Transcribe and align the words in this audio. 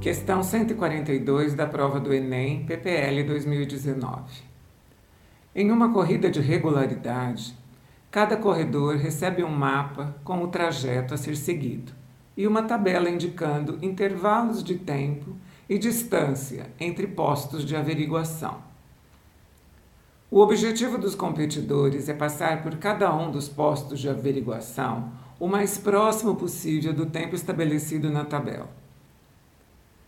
Questão 0.00 0.42
142 0.42 1.52
da 1.52 1.66
prova 1.66 2.00
do 2.00 2.10
Enem, 2.10 2.64
PPL 2.64 3.22
2019. 3.22 4.42
Em 5.54 5.70
uma 5.70 5.92
corrida 5.92 6.30
de 6.30 6.40
regularidade, 6.40 7.54
cada 8.10 8.34
corredor 8.34 8.96
recebe 8.96 9.44
um 9.44 9.50
mapa 9.50 10.16
com 10.24 10.42
o 10.42 10.48
trajeto 10.48 11.12
a 11.12 11.18
ser 11.18 11.36
seguido 11.36 11.92
e 12.34 12.46
uma 12.46 12.62
tabela 12.62 13.10
indicando 13.10 13.78
intervalos 13.82 14.64
de 14.64 14.76
tempo 14.76 15.36
e 15.68 15.76
distância 15.76 16.70
entre 16.80 17.06
postos 17.06 17.62
de 17.62 17.76
averiguação. 17.76 18.62
O 20.30 20.40
objetivo 20.40 20.96
dos 20.96 21.14
competidores 21.14 22.08
é 22.08 22.14
passar 22.14 22.62
por 22.62 22.76
cada 22.76 23.14
um 23.14 23.30
dos 23.30 23.50
postos 23.50 24.00
de 24.00 24.08
averiguação 24.08 25.12
o 25.38 25.46
mais 25.46 25.76
próximo 25.76 26.36
possível 26.36 26.94
do 26.94 27.04
tempo 27.04 27.34
estabelecido 27.34 28.08
na 28.10 28.24
tabela. 28.24 28.79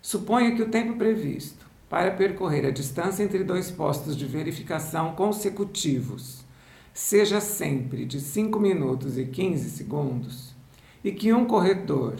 Suponha 0.02 0.56
que 0.56 0.60
o 0.60 0.68
tempo 0.68 0.96
previsto 0.96 1.64
para 1.88 2.10
percorrer 2.10 2.66
a 2.66 2.72
distância 2.72 3.22
entre 3.22 3.44
dois 3.44 3.70
postos 3.70 4.16
de 4.16 4.26
verificação 4.26 5.14
consecutivos 5.14 6.44
seja 6.92 7.40
sempre 7.40 8.04
de 8.04 8.20
5 8.20 8.58
minutos 8.58 9.16
e 9.16 9.24
15 9.24 9.70
segundos 9.70 10.56
e 11.04 11.12
que 11.12 11.32
um 11.32 11.44
corredor 11.44 12.16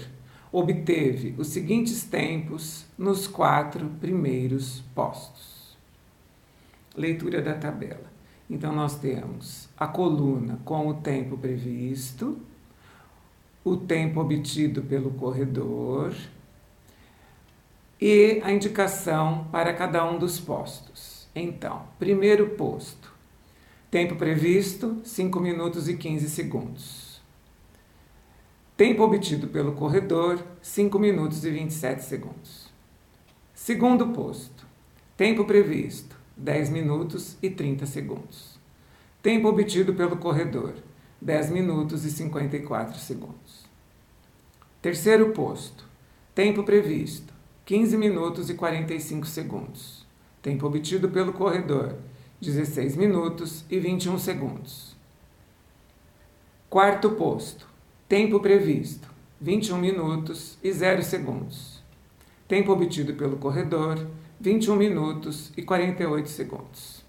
obteve 0.53 1.35
os 1.37 1.49
seguintes 1.49 2.05
tempos 2.05 2.85
nos 2.97 3.27
quatro 3.27 3.89
primeiros 4.01 4.81
postos. 4.95 5.77
Leitura 6.97 7.43
da 7.43 7.55
tabela. 7.55 8.13
Então, 8.49 8.73
nós 8.73 8.99
temos 8.99 9.69
a 9.77 9.87
coluna 9.87 10.61
com 10.65 10.87
o 10.87 10.95
tempo 10.95 11.39
previsto, 11.39 12.39
o 13.65 13.77
tempo 13.77 14.21
obtido 14.21 14.83
pelo 14.83 15.11
corredor 15.13 16.15
e 18.05 18.43
a 18.43 18.51
indicação 18.51 19.47
para 19.53 19.73
cada 19.73 20.05
um 20.05 20.19
dos 20.19 20.41
postos. 20.41 21.29
Então, 21.33 21.87
primeiro 22.01 22.49
posto, 22.57 23.15
tempo 23.89 24.17
previsto 24.17 25.01
5 25.05 25.39
minutos 25.39 25.89
e 25.89 25.97
15 25.97 26.29
segundos. 26.29 27.23
Tempo 28.77 29.05
obtido 29.05 29.47
pelo 29.47 29.75
corredor 29.75 30.45
5 30.61 30.99
minutos 30.99 31.45
e 31.45 31.51
27 31.53 32.03
segundos. 32.03 32.73
Segundo 33.55 34.09
posto, 34.09 34.67
tempo 35.17 35.45
previsto 35.45 36.17
10 36.37 36.71
minutos 36.71 37.37
e 37.41 37.51
30 37.51 37.87
segundos. 37.87 38.59
Tempo 39.23 39.47
obtido 39.47 39.95
pelo 39.95 40.17
corredor 40.17 40.75
10 41.21 41.51
minutos 41.51 42.05
e 42.05 42.11
54 42.11 42.99
segundos. 42.99 43.65
Terceiro 44.81 45.31
posto, 45.31 45.89
tempo 46.35 46.65
previsto 46.65 47.32
15 47.65 47.97
minutos 47.97 48.51
e 48.51 48.55
45 48.55 49.25
segundos. 49.27 50.05
Tempo 50.43 50.67
obtido 50.67 51.09
pelo 51.09 51.33
corredor: 51.33 51.95
16 52.41 52.97
minutos 52.97 53.65
e 53.71 53.79
21 53.79 54.19
segundos. 54.19 54.97
Quarto 56.69 57.11
posto: 57.11 57.69
tempo 58.09 58.41
previsto: 58.41 59.09
21 59.41 59.79
minutos 59.79 60.59
e 60.63 60.73
0 60.73 61.05
segundos. 61.05 61.81
Tempo 62.49 62.73
obtido 62.73 63.15
pelo 63.15 63.37
corredor: 63.37 64.09
21 64.41 64.75
minutos 64.75 65.53
e 65.57 65.63
48 65.63 66.29
segundos. 66.29 67.05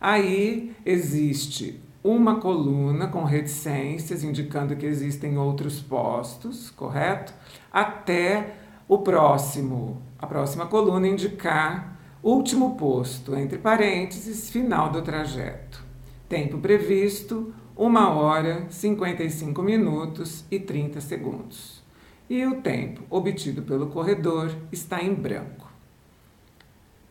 Aí 0.00 0.74
existe 0.86 1.78
uma 2.02 2.40
coluna 2.40 3.06
com 3.08 3.24
reticências 3.24 4.24
indicando 4.24 4.74
que 4.74 4.86
existem 4.86 5.36
outros 5.36 5.80
postos, 5.80 6.70
correto? 6.70 7.34
Até 7.70 8.59
o 8.90 8.98
próximo, 8.98 10.02
a 10.18 10.26
próxima 10.26 10.66
coluna 10.66 11.06
indicar 11.06 11.96
último 12.20 12.74
posto, 12.74 13.36
entre 13.36 13.56
parênteses, 13.56 14.50
final 14.50 14.90
do 14.90 15.00
trajeto. 15.00 15.80
Tempo 16.28 16.58
previsto, 16.58 17.54
1 17.76 17.96
hora, 18.16 18.66
55 18.68 19.62
minutos 19.62 20.44
e 20.50 20.58
30 20.58 21.00
segundos. 21.00 21.84
E 22.28 22.44
o 22.44 22.62
tempo 22.62 23.04
obtido 23.08 23.62
pelo 23.62 23.86
corredor 23.86 24.52
está 24.72 25.00
em 25.00 25.14
branco. 25.14 25.70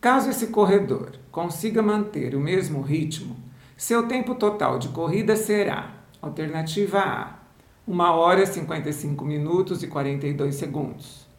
Caso 0.02 0.28
esse 0.28 0.48
corredor 0.48 1.12
consiga 1.32 1.80
manter 1.80 2.34
o 2.34 2.40
mesmo 2.40 2.82
ritmo, 2.82 3.38
seu 3.74 4.06
tempo 4.06 4.34
total 4.34 4.78
de 4.78 4.88
corrida 4.88 5.34
será: 5.34 5.94
alternativa 6.20 6.98
A, 6.98 7.38
1 7.88 8.00
hora, 8.02 8.44
55 8.44 9.24
minutos 9.24 9.82
e 9.82 9.86
42 9.86 10.56
segundos. 10.56 11.29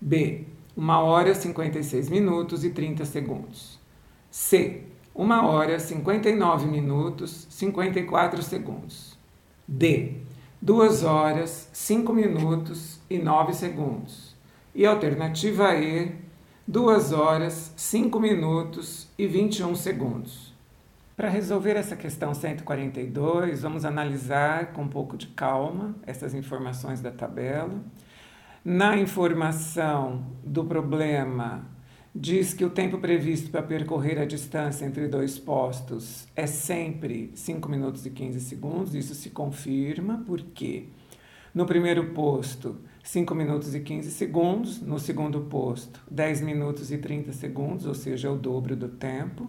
B. 0.00 0.46
1 0.76 0.90
hora 0.90 1.34
56 1.34 2.08
minutos 2.08 2.64
e 2.64 2.70
30 2.70 3.04
segundos. 3.04 3.78
C. 4.30 4.82
1 5.14 5.30
hora 5.44 5.80
59 5.80 6.66
minutos 6.66 7.48
54 7.50 8.42
segundos. 8.42 9.18
D. 9.66 10.12
2 10.62 11.02
horas 11.02 11.68
5 11.72 12.12
minutos 12.12 13.00
e 13.10 13.18
9 13.18 13.52
segundos. 13.52 14.36
E 14.74 14.86
alternativa 14.86 15.74
E. 15.74 16.12
2 16.66 17.12
horas 17.12 17.72
5 17.76 18.20
minutos 18.20 19.08
e 19.18 19.26
21 19.26 19.74
segundos. 19.74 20.54
Para 21.16 21.28
resolver 21.28 21.74
essa 21.76 21.96
questão 21.96 22.32
142, 22.32 23.62
vamos 23.62 23.84
analisar 23.84 24.72
com 24.72 24.82
um 24.82 24.88
pouco 24.88 25.16
de 25.16 25.26
calma 25.28 25.96
essas 26.06 26.34
informações 26.34 27.00
da 27.00 27.10
tabela 27.10 27.82
na 28.64 28.96
informação 28.96 30.26
do 30.42 30.64
problema, 30.64 31.64
diz 32.14 32.52
que 32.52 32.64
o 32.64 32.70
tempo 32.70 32.98
previsto 32.98 33.50
para 33.50 33.62
percorrer 33.62 34.18
a 34.18 34.24
distância 34.24 34.84
entre 34.84 35.06
dois 35.06 35.38
postos 35.38 36.26
é 36.34 36.46
sempre 36.46 37.30
5 37.34 37.68
minutos 37.68 38.04
e 38.04 38.10
15 38.10 38.40
segundos. 38.40 38.94
Isso 38.94 39.14
se 39.14 39.30
confirma, 39.30 40.24
porque 40.26 40.88
no 41.54 41.64
primeiro 41.66 42.12
posto, 42.12 42.76
5 43.04 43.34
minutos 43.34 43.74
e 43.74 43.80
15 43.80 44.10
segundos, 44.10 44.80
no 44.82 44.98
segundo 44.98 45.42
posto, 45.42 46.02
10 46.10 46.40
minutos 46.40 46.90
e 46.90 46.98
30 46.98 47.32
segundos, 47.32 47.86
ou 47.86 47.94
seja, 47.94 48.26
é 48.26 48.30
o 48.30 48.36
dobro 48.36 48.74
do 48.74 48.88
tempo. 48.88 49.48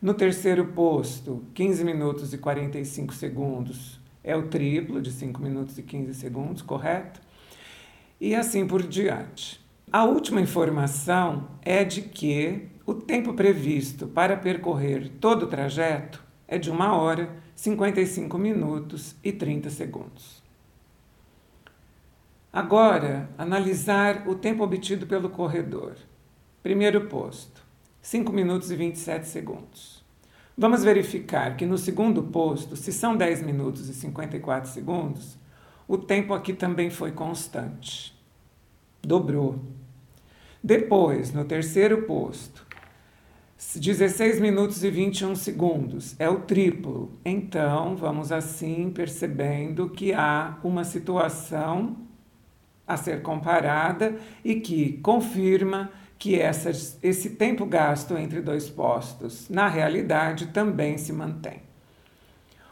No 0.00 0.12
terceiro 0.12 0.66
posto, 0.66 1.42
15 1.54 1.84
minutos 1.84 2.34
e 2.34 2.38
45 2.38 3.14
segundos, 3.14 3.98
é 4.22 4.36
o 4.36 4.48
triplo 4.48 5.00
de 5.00 5.10
5 5.10 5.40
minutos 5.40 5.78
e 5.78 5.82
15 5.82 6.14
segundos, 6.14 6.60
correto? 6.60 7.21
E 8.22 8.36
assim 8.36 8.64
por 8.64 8.84
diante. 8.84 9.60
A 9.90 10.04
última 10.04 10.40
informação 10.40 11.48
é 11.60 11.82
de 11.82 12.02
que 12.02 12.68
o 12.86 12.94
tempo 12.94 13.34
previsto 13.34 14.06
para 14.06 14.36
percorrer 14.36 15.10
todo 15.20 15.42
o 15.42 15.46
trajeto 15.48 16.22
é 16.46 16.56
de 16.56 16.70
1 16.70 16.80
hora, 16.80 17.28
55 17.56 18.38
minutos 18.38 19.16
e 19.24 19.32
30 19.32 19.70
segundos. 19.70 20.40
Agora, 22.52 23.28
analisar 23.36 24.28
o 24.28 24.36
tempo 24.36 24.62
obtido 24.62 25.04
pelo 25.04 25.28
corredor. 25.28 25.96
Primeiro 26.62 27.08
posto, 27.08 27.60
5 28.00 28.32
minutos 28.32 28.70
e 28.70 28.76
27 28.76 29.26
segundos. 29.26 30.04
Vamos 30.56 30.84
verificar 30.84 31.56
que 31.56 31.66
no 31.66 31.76
segundo 31.76 32.22
posto, 32.22 32.76
se 32.76 32.92
são 32.92 33.16
10 33.16 33.42
minutos 33.42 33.88
e 33.88 33.94
54 33.94 34.70
segundos, 34.70 35.41
o 35.92 35.98
tempo 35.98 36.32
aqui 36.32 36.54
também 36.54 36.88
foi 36.88 37.12
constante. 37.12 38.18
Dobrou. 39.02 39.58
Depois, 40.64 41.34
no 41.34 41.44
terceiro 41.44 42.04
posto, 42.04 42.66
16 43.76 44.40
minutos 44.40 44.82
e 44.82 44.90
21 44.90 45.34
segundos, 45.34 46.18
é 46.18 46.30
o 46.30 46.40
triplo. 46.40 47.12
Então, 47.22 47.94
vamos 47.94 48.32
assim 48.32 48.90
percebendo 48.90 49.90
que 49.90 50.14
há 50.14 50.56
uma 50.64 50.82
situação 50.82 51.94
a 52.86 52.96
ser 52.96 53.20
comparada 53.20 54.16
e 54.42 54.60
que 54.60 54.94
confirma 55.02 55.92
que 56.18 56.40
essa, 56.40 56.70
esse 57.02 57.30
tempo 57.36 57.66
gasto 57.66 58.16
entre 58.16 58.40
dois 58.40 58.70
postos, 58.70 59.46
na 59.50 59.68
realidade, 59.68 60.46
também 60.46 60.96
se 60.96 61.12
mantém. 61.12 61.60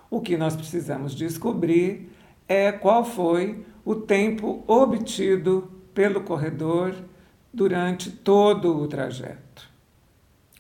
O 0.09 0.23
que 0.23 0.39
nós 0.39 0.57
precisamos 0.57 1.15
descobrir 1.15 2.09
é 2.51 2.73
qual 2.73 3.05
foi 3.05 3.65
o 3.85 3.95
tempo 3.95 4.65
obtido 4.67 5.71
pelo 5.95 6.23
corredor 6.23 6.93
durante 7.55 8.11
todo 8.11 8.77
o 8.77 8.89
trajeto. 8.89 9.71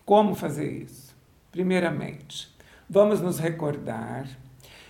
Como 0.04 0.36
fazer 0.36 0.70
isso? 0.70 1.12
Primeiramente, 1.50 2.56
vamos 2.88 3.20
nos 3.20 3.40
recordar 3.40 4.28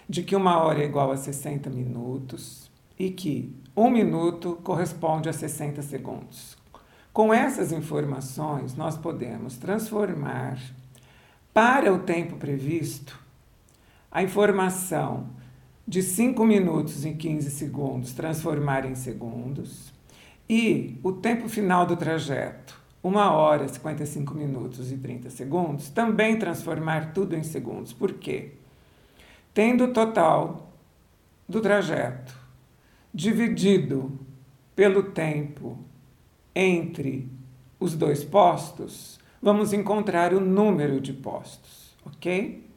de 0.06 0.22
que 0.22 0.36
uma 0.36 0.62
hora 0.62 0.82
é 0.82 0.84
igual 0.84 1.10
a 1.10 1.16
60 1.16 1.70
minutos 1.70 2.70
e 2.98 3.08
que 3.08 3.50
um 3.74 3.88
minuto 3.88 4.60
corresponde 4.62 5.26
a 5.26 5.32
60 5.32 5.80
segundos. 5.80 6.54
Com 7.14 7.32
essas 7.32 7.72
informações, 7.72 8.76
nós 8.76 8.98
podemos 8.98 9.56
transformar 9.56 10.58
para 11.54 11.90
o 11.94 12.00
tempo 12.00 12.36
previsto 12.36 13.18
a 14.10 14.22
informação 14.22 15.39
de 15.90 16.04
5 16.04 16.46
minutos 16.46 17.04
e 17.04 17.10
15 17.10 17.50
segundos 17.50 18.12
transformar 18.12 18.84
em 18.84 18.94
segundos, 18.94 19.92
e 20.48 21.00
o 21.02 21.10
tempo 21.10 21.48
final 21.48 21.84
do 21.84 21.96
trajeto, 21.96 22.80
1 23.02 23.16
hora, 23.16 23.66
55 23.66 24.32
minutos 24.32 24.92
e 24.92 24.96
30 24.96 25.30
segundos, 25.30 25.88
também 25.90 26.38
transformar 26.38 27.12
tudo 27.12 27.34
em 27.34 27.42
segundos. 27.42 27.92
Por 27.92 28.12
quê? 28.12 28.52
Tendo 29.52 29.86
o 29.86 29.92
total 29.92 30.72
do 31.48 31.60
trajeto 31.60 32.38
dividido 33.12 34.16
pelo 34.76 35.02
tempo 35.02 35.76
entre 36.54 37.28
os 37.80 37.96
dois 37.96 38.22
postos, 38.22 39.18
vamos 39.42 39.72
encontrar 39.72 40.32
o 40.32 40.40
número 40.40 41.00
de 41.00 41.12
postos, 41.12 41.96
ok? 42.06 42.69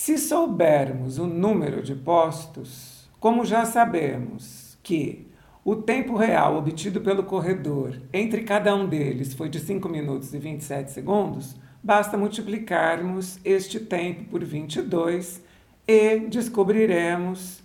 Se 0.00 0.16
soubermos 0.16 1.18
o 1.18 1.26
número 1.26 1.82
de 1.82 1.92
postos, 1.92 3.10
como 3.18 3.44
já 3.44 3.64
sabemos 3.64 4.78
que 4.80 5.26
o 5.64 5.74
tempo 5.74 6.16
real 6.16 6.56
obtido 6.56 7.00
pelo 7.00 7.24
corredor 7.24 8.00
entre 8.12 8.44
cada 8.44 8.76
um 8.76 8.86
deles 8.86 9.34
foi 9.34 9.48
de 9.48 9.58
5 9.58 9.88
minutos 9.88 10.32
e 10.32 10.38
27 10.38 10.92
segundos, 10.92 11.56
basta 11.82 12.16
multiplicarmos 12.16 13.40
este 13.44 13.80
tempo 13.80 14.22
por 14.30 14.44
22 14.44 15.42
e 15.86 16.20
descobriremos 16.20 17.60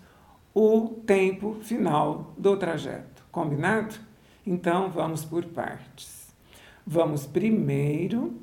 o 0.56 1.01
tempo 1.06 1.59
final 1.62 2.33
do 2.36 2.57
trajeto. 2.57 3.24
Combinado? 3.31 3.94
Então 4.45 4.89
vamos 4.89 5.24
por 5.24 5.45
partes. 5.45 6.33
Vamos 6.86 7.27
primeiro 7.27 8.33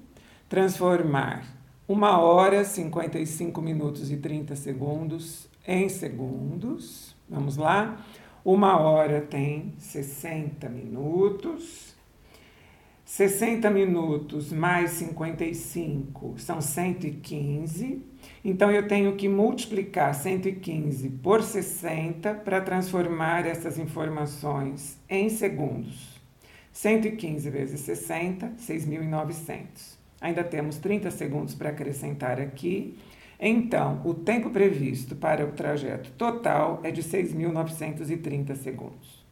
transformar 0.48 1.59
1 1.90 2.04
hora, 2.20 2.64
55 2.64 3.60
minutos 3.60 4.12
e 4.12 4.16
30 4.16 4.54
segundos 4.54 5.48
em 5.66 5.88
segundos. 5.88 7.16
Vamos 7.28 7.56
lá? 7.56 8.06
Uma 8.44 8.78
hora 8.78 9.20
tem 9.20 9.74
60 9.76 10.68
minutos. 10.68 11.96
60 13.04 13.68
minutos 13.70 14.52
mais 14.52 14.92
55 14.92 16.36
são 16.38 16.60
115. 16.60 18.06
Então 18.44 18.70
eu 18.70 18.86
tenho 18.86 19.16
que 19.16 19.28
multiplicar 19.28 20.14
115 20.14 21.08
por 21.20 21.42
60 21.42 22.34
para 22.34 22.60
transformar 22.60 23.44
essas 23.48 23.80
informações 23.80 24.96
em 25.08 25.28
segundos. 25.28 26.20
115 26.72 27.50
vezes 27.50 27.80
60, 27.80 28.52
6.900. 28.60 29.99
Ainda 30.20 30.44
temos 30.44 30.76
30 30.76 31.10
segundos 31.10 31.54
para 31.54 31.70
acrescentar 31.70 32.40
aqui. 32.40 32.98
Então, 33.38 34.02
o 34.04 34.12
tempo 34.12 34.50
previsto 34.50 35.16
para 35.16 35.46
o 35.46 35.52
trajeto 35.52 36.10
total 36.12 36.80
é 36.82 36.90
de 36.90 37.02
6.930 37.02 38.54
segundos. 38.56 39.24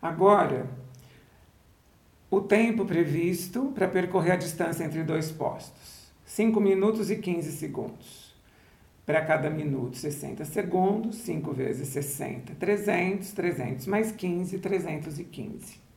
Agora, 0.00 0.66
o 2.30 2.40
tempo 2.40 2.86
previsto 2.86 3.72
para 3.74 3.88
percorrer 3.88 4.32
a 4.32 4.36
distância 4.36 4.84
entre 4.84 5.02
dois 5.02 5.30
postos: 5.30 6.10
5 6.24 6.58
minutos 6.60 7.10
e 7.10 7.16
15 7.16 7.52
segundos. 7.52 8.30
Para 9.04 9.24
cada 9.24 9.50
minuto, 9.50 9.96
60 9.96 10.44
segundos, 10.44 11.16
5 11.16 11.52
vezes 11.52 11.88
60, 11.88 12.54
300, 12.54 13.32
300 13.32 13.86
mais 13.88 14.12
15, 14.12 14.58
315. 14.60 15.89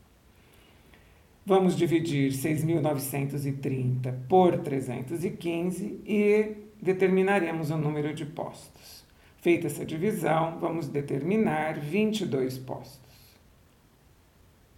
Vamos 1.46 1.76
dividir 1.76 2.32
6.930 2.32 4.14
por 4.30 4.58
315 4.60 6.02
e 6.06 6.56
determinaremos 6.82 7.70
o 7.70 7.78
número 7.78 8.14
de 8.14 8.26
postos. 8.26 9.04
Feita 9.42 9.68
essa 9.68 9.86
divisão, 9.86 10.58
vamos 10.58 10.88
determinar 10.88 11.78
22 11.82 12.58
postos. 12.60 13.12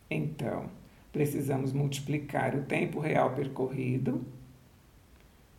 Então, 0.09 0.67
precisamos 1.13 1.71
multiplicar 1.71 2.55
o 2.55 2.63
tempo 2.63 2.99
real 2.99 3.35
percorrido 3.35 4.25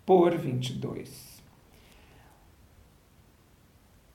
por 0.04 0.36
22. 0.36 1.40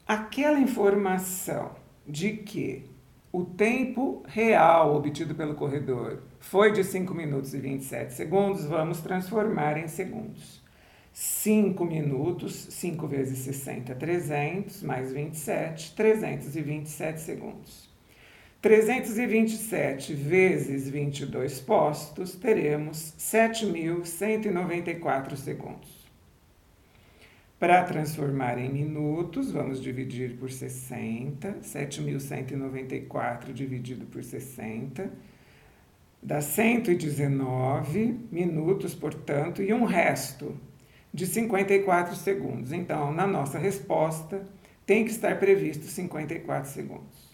Aquela 0.06 0.60
informação 0.60 1.74
de 2.06 2.34
que 2.34 2.91
o 3.32 3.46
tempo 3.46 4.24
real 4.28 4.94
obtido 4.96 5.34
pelo 5.34 5.56
corredor 5.56 6.22
foi 6.40 6.74
de 6.74 6.84
5 6.84 7.14
minutos 7.14 7.54
e 7.54 7.60
27 7.60 8.14
segundos, 8.14 8.66
vamos 8.66 9.00
transformar 9.00 9.78
em 9.78 9.88
segundos. 9.88 10.60
5 11.14 11.86
minutos, 11.86 12.54
5 12.72 13.08
vezes 13.08 13.40
60, 13.40 13.96
300, 13.96 14.84
mais 14.84 15.14
27, 15.14 15.96
327 15.96 17.22
segundos. 17.22 17.90
327 18.62 20.14
vezes 20.14 20.90
22 20.90 21.60
postos, 21.62 22.36
teremos 22.36 23.14
7.194 23.18 25.36
segundos. 25.36 26.01
Para 27.62 27.84
transformar 27.84 28.58
em 28.58 28.74
minutos, 28.74 29.52
vamos 29.52 29.80
dividir 29.80 30.36
por 30.40 30.50
60, 30.50 31.60
7.194 31.62 33.54
dividido 33.54 34.08
por 34.08 34.24
60, 34.24 35.14
dá 36.24 36.42
119 36.42 38.20
minutos, 38.32 38.96
portanto, 38.96 39.62
e 39.62 39.72
um 39.72 39.84
resto, 39.86 40.58
de 41.14 41.28
54 41.28 42.16
segundos. 42.16 42.72
Então, 42.72 43.14
na 43.14 43.28
nossa 43.28 43.60
resposta, 43.60 44.44
tem 44.84 45.06
que 45.06 45.12
estar 45.12 45.38
previsto 45.38 45.86
54 45.86 46.68
segundos. 46.68 47.31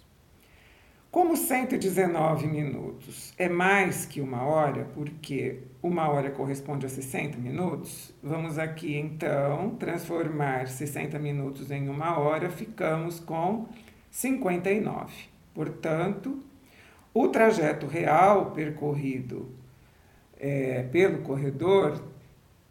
Como 1.09 1.37
119 1.37 2.47
minutos 2.47 3.33
é 3.37 3.47
mais 3.47 4.05
que 4.05 4.19
uma 4.19 4.43
hora, 4.43 4.85
porque 4.93 5.59
uma 5.81 6.09
hora 6.09 6.29
corresponde 6.29 6.85
a 6.85 6.89
60 6.89 7.37
minutos, 7.37 8.13
vamos 8.21 8.59
aqui 8.59 8.95
então 8.97 9.75
transformar 9.79 10.67
60 10.67 11.17
minutos 11.17 11.71
em 11.71 11.87
uma 11.87 12.19
hora, 12.19 12.49
ficamos 12.49 13.21
com 13.21 13.67
59. 14.11 15.13
Portanto, 15.53 16.43
o 17.13 17.29
trajeto 17.29 17.87
real 17.87 18.51
percorrido 18.51 19.49
é, 20.37 20.83
pelo 20.83 21.19
corredor 21.19 22.03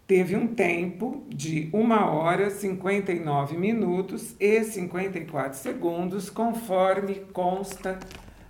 teve 0.07 0.37
um 0.37 0.47
tempo 0.47 1.25
de 1.29 1.71
1 1.73 1.91
hora 1.91 2.51
59 2.51 3.57
minutos 3.57 4.37
e 4.39 4.63
54 4.63 5.59
segundos, 5.59 6.29
conforme 6.29 7.15
consta 7.33 7.99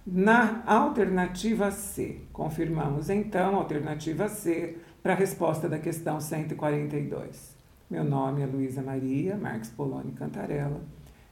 na 0.06 0.62
alternativa 0.64 1.72
C. 1.72 2.20
Confirmamos 2.32 3.10
então 3.10 3.56
a 3.56 3.58
alternativa 3.58 4.28
C 4.28 4.76
para 5.02 5.14
a 5.14 5.16
resposta 5.16 5.68
da 5.68 5.80
questão 5.80 6.20
142. 6.20 7.56
Meu 7.90 8.04
nome 8.04 8.42
é 8.42 8.46
Luísa 8.46 8.82
Maria 8.82 9.36
Marques 9.36 9.70
Poloni 9.70 10.12
Cantarella 10.12 10.80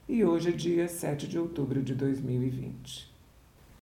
e 0.08 0.25
hoje 0.25 0.49
é 0.49 0.52
dia 0.52 0.88
7 0.88 1.28
de 1.28 1.38
outubro 1.38 1.82
de 1.82 1.94
2020. 1.94 3.13